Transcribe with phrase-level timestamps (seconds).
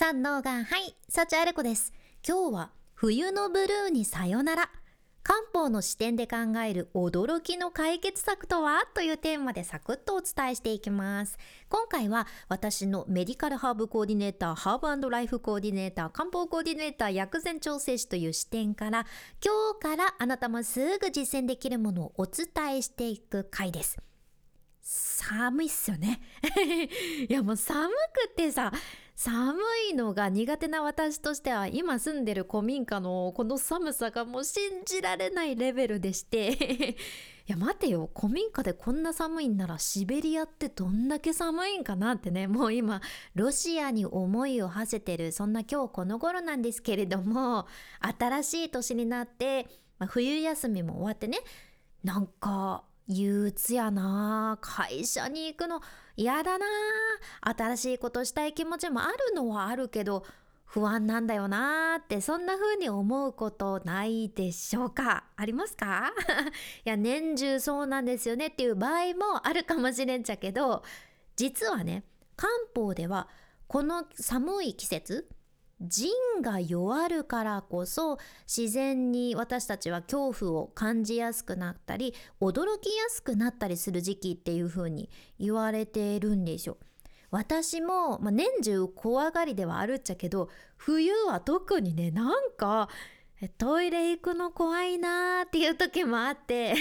[0.00, 1.92] 三能がはい幸あれ子です。
[2.24, 4.70] 今日は冬のブルーにさよなら。
[5.24, 8.86] 漢方の視点で考える驚きの解決策とは？
[8.94, 11.36] というテーマでサクッとお伝えしていきます。
[11.68, 19.04] 今回は私のメディカルハーブコーディネーターハーブライフコーディネーター漢方コーディネーター薬膳調整士という視点から
[19.44, 22.46] 今日からあなたもすぐ実践できるものをお伝
[22.76, 23.98] えしていく回です。
[24.80, 26.20] 寒いっすよね。
[27.28, 28.72] いやもう寒くてさ
[29.20, 29.58] 寒
[29.90, 36.52] いのが苦手な私としては今住んでる古民家のこの寒さがもう信じられないレベルでして。
[37.48, 38.08] いや待てよ。
[38.14, 42.46] 古民家でこんな寒いんならシベリアってどんだけ寒いんかなってね。
[42.46, 43.00] もう今
[43.34, 47.66] ロシアに思いを馳せてるそんな今日この頃なんですけれども。
[48.00, 49.66] 新しい年になって、
[49.98, 51.40] まあ、冬休みも終わってね。
[52.04, 54.58] なんか憂鬱やな。
[54.60, 55.80] 会社に行くの
[56.16, 56.66] 嫌だな。
[57.40, 60.24] 新しいことしたい気持ちもあるのはあるけど
[60.66, 65.24] 不安なんだよなーってそんな風に思うことないでしょうか？
[65.36, 66.12] ありますか？
[66.84, 70.82] いや年中そうなんですよねっていう場合もあるかもしれんちゃけど
[71.36, 72.04] 実はね
[72.36, 73.28] 漢方では
[73.66, 75.28] この寒い季節
[75.80, 76.10] 腎
[76.42, 86.78] が弱るからこそ自然に私たちは恐怖を感じやすくなったり驚きやすくなったりする時期っていう風に言われているんでしょ。
[87.30, 92.88] 私も、まあ、年中怖がりではあるっちゃけど冬は特にねなんか
[93.58, 96.74] トイレ行くの怖いなーっていう時もあって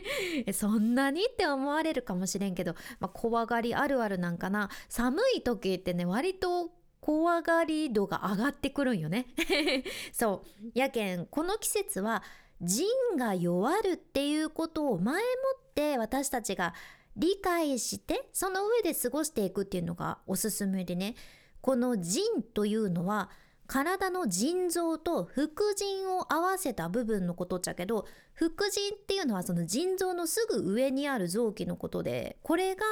[0.52, 9.26] そんなにって思われるかもしれんけど、まあ、怖がりあるあるなんかな寒い時ってね割と怖がり度が上がってくるんよね。
[10.12, 10.70] そう。
[10.74, 12.22] やけんこの季節は
[12.60, 15.20] 腎が弱るっていうことを前も
[15.56, 16.74] って私たちが
[17.16, 21.14] 理解してその上で過ごしていくっていうのがおすすめでね。
[21.60, 23.30] この腎というのは
[23.70, 32.82] 体の腎臓と副腎を合わせた部分のことっちゃけど副腎っていうのはその腎臓のすぐ上にある臓器のことでこれが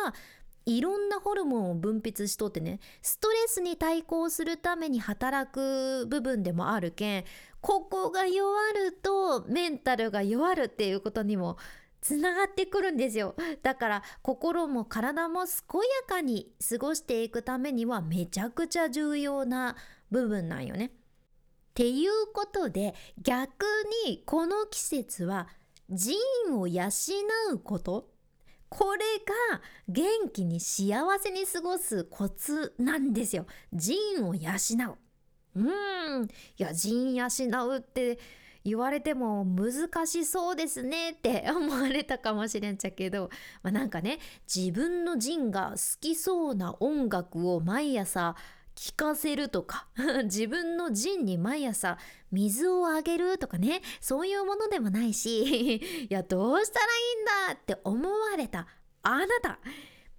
[0.69, 7.25] いろんなホルモンを分泌しとってねストレスに対抗するために働く部分でもあるけん
[7.63, 11.57] ここが弱るとメンタルが弱るっていうことにも
[12.03, 19.75] つながってくるんですよだから心も体も健やかに過ごしていくためにはめちゃくちゃ重要な
[20.11, 20.87] 部分なんよね。
[20.87, 20.91] っ
[21.75, 23.65] ていうことで逆
[24.07, 25.49] にこの季節は
[25.91, 26.15] 腎
[26.51, 26.89] を養
[27.53, 28.11] うこと
[28.69, 29.05] これ
[29.55, 33.47] が元気に幸せに過ごすコツなんですよ。
[33.73, 33.97] 腎
[34.27, 34.51] を養
[35.55, 35.61] う。
[35.61, 36.25] うん。
[36.25, 37.27] いや、腎養
[37.69, 38.19] うって
[38.65, 43.31] 言われても難しそうですねって思われたかもしれんちゃけど、
[43.63, 44.19] まあ、なんかね、
[44.53, 48.37] 自分の腎が好きそうな音楽を毎朝
[48.79, 49.89] 聞かせるとか
[50.25, 51.99] 自分の腎に毎朝
[52.31, 56.89] 水をあげるとかねそういうものでもないし いやどうしたらい
[57.19, 58.69] いんだって思われた
[59.03, 59.59] あなた。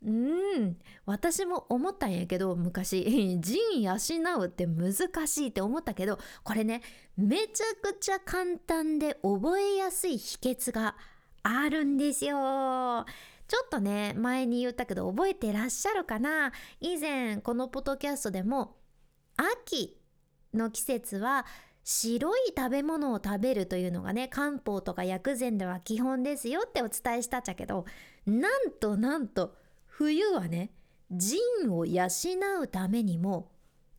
[0.01, 3.03] うん私も思ったんやけど昔
[3.41, 3.97] 腎養
[4.41, 4.93] うって難
[5.27, 6.81] しいって思ったけどこれね
[7.17, 10.95] めちゃくちゃ簡単で覚えやすい秘訣が
[11.43, 13.05] あるんですよ。
[13.49, 16.51] ちょっとね前に言ったけど覚えてらっしゃるかな？
[16.79, 18.75] 以前このポッドキャストでも
[19.37, 19.97] 秋
[20.53, 21.47] の季節は
[21.83, 27.85] 白い食べ物を食べるというのがね漢方とか薬膳では基本ですよってお伝えしたっちゃけど
[28.27, 29.55] なんとなんと
[29.87, 30.69] 冬はね
[31.11, 31.39] 腎
[31.71, 32.05] を養
[32.61, 33.49] うためにも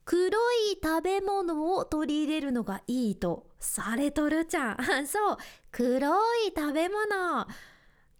[0.04, 0.28] 黒
[0.70, 4.76] い食べ物を取り入れるのがいいとされとるじゃん。
[5.06, 5.36] そう
[5.72, 7.46] 黒い食べ物。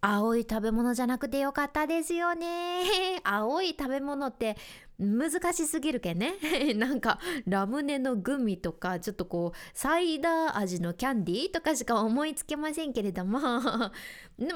[0.03, 2.81] 青い食べ物じゃなくてよかったですよね。
[3.23, 4.57] 青い食べ物って
[4.97, 6.33] 難しすぎるけんね。
[6.73, 13.91] なんかラムネのグミとかちょっとこうサイダー味のキャンディーとかしか思いつけませんけれども ま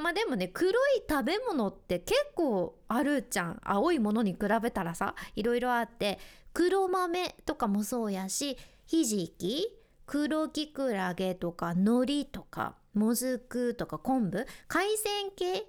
[0.10, 3.62] あでもね黒い食べ物って結構あるじゃん。
[3.64, 6.18] 青いものに比べたらさいろいろあって
[6.54, 8.58] 黒豆とかもそうやし
[8.88, 9.68] ひじき
[10.08, 14.46] 黒きくらげとか海苔とかもずくとか昆布？
[14.68, 15.60] 海鮮系？
[15.60, 15.66] ん？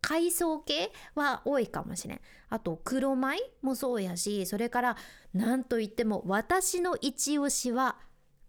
[0.00, 2.20] 海藻系は多いかもしれん。
[2.48, 4.96] あと黒米もそうやしそれから
[5.34, 7.96] 何といっても私の一押しは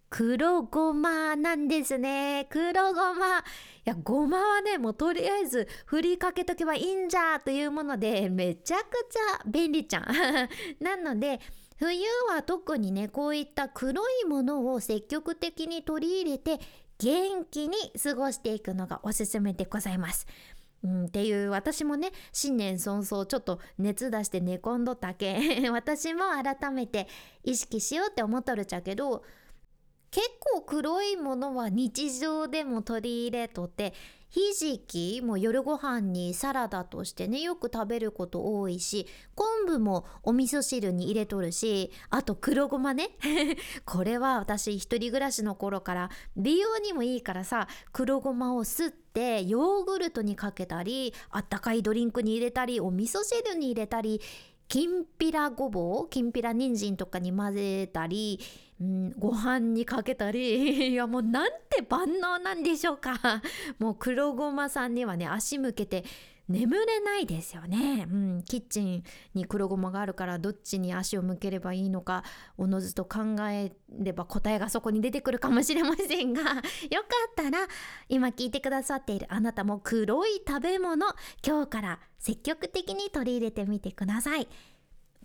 [0.10, 2.48] 黒ごまなんですね。
[2.50, 3.40] 黒ごま。
[3.40, 3.42] い
[3.86, 10.04] やごまはねもうとりあえず振りかけとけばいいんじゃというものでめちゃくちゃ便利ちゃん。
[10.80, 11.40] なので
[11.78, 16.60] 冬は特にねこういった黒いものを積極的に取り入れて
[17.00, 20.28] 元気に過ごしていくのがおすすめでございます。
[20.84, 27.08] うん、っていう私もね新年早々ちょっと熱出して寝込んどったけ 私も改めて
[27.44, 29.24] 意識しようって思っとるちゃけど
[30.12, 33.94] 結構黒いものは日常でも取り入れとって
[34.30, 43.10] ひじきも夜ご飯にサラダとしてねよく食べること多いし昆布もお味噌汁に入れとるしあと黒ごまね。
[43.86, 54.22] これは私一人暮らしの頃から美容にもいいからさ黒ごまをすってヨーグルトにかけたりあったかいドリンクに入れたりお味噌汁に入れたり
[54.70, 58.40] きんぴらごぼうきんぴら人参とかに混ぜたり
[58.80, 63.42] うん、ご飯にかけたり いやもうなんて万能なんでしょうか。
[63.78, 66.06] もう黒ごまさんにはね足向けて
[66.50, 69.04] 眠れないですよね、うん、キッチン
[69.36, 72.24] に黒ごまがあるからどっちに足を向ければいいのか
[72.58, 73.20] おのずと考
[73.50, 76.64] えれば答えがそこに出てくるかもしれませんが よかっ
[77.36, 77.68] たら
[78.10, 81.06] 今聞いてくださっているあなたも黒い食べ物
[81.46, 84.48] 今日から積極的に取り入れてみてください。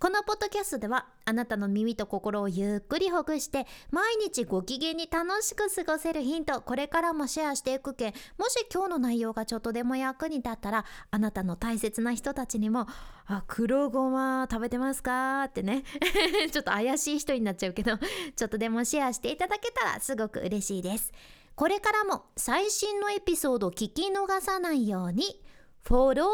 [0.01, 12.87] このポッドキャストではあなたの耳と心をゆっくりほぐして毎日ご機嫌に楽しく過ごせるヒントこれからもシェアしていくけもし今日の内容がちょっとでも役に立ったらあなたの大切な人たちにも
[13.27, 15.85] 「あ黒ごま食べてますか?」ってね。
[16.53, 17.97] ちょっと怪しい人になっちゃうけど
[18.37, 21.13] ちょっとでもシェアしていただけたらすごく嬉しいです。
[21.55, 25.41] これからも最新のエピソード聞き逃さないように
[25.83, 26.31] フォローボ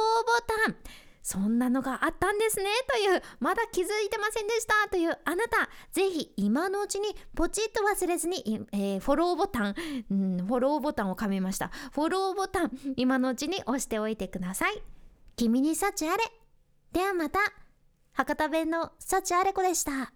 [0.64, 0.76] タン。
[1.22, 2.64] そんなのがあったんですね。
[2.88, 4.88] というまだ気づいてませんでした。
[4.88, 9.74] というあなたぜひ今のうちにポチッと忘れずに、えー、フォローボタン、
[10.10, 11.70] うん、フォローボタンを噛みました。
[11.92, 14.82] フォローボタン今のうちに押しておいてください。
[15.36, 16.24] 君に幸あれ。
[16.92, 17.40] ではまた。
[18.12, 20.12] 博多弁の幸あれ子でした。